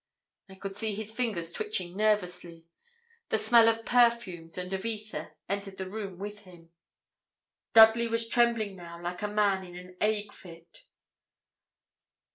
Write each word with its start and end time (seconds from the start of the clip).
I 0.49 0.55
could 0.55 0.75
see 0.75 0.95
his 0.95 1.11
fingers 1.11 1.51
twitching 1.51 1.95
nervously. 1.95 2.65
The 3.29 3.37
smell 3.37 3.69
of 3.69 3.85
perfumes 3.85 4.57
and 4.57 4.73
of 4.73 4.83
ether 4.83 5.35
entered 5.47 5.77
the 5.77 5.87
room 5.91 6.17
with 6.17 6.39
him. 6.39 6.71
Dudley 7.73 8.07
was 8.07 8.27
trembling 8.27 8.75
now 8.75 8.99
like 8.99 9.21
a 9.21 9.27
man 9.27 9.63
in 9.63 9.75
an 9.75 9.97
ague 10.01 10.31
fit. 10.31 10.85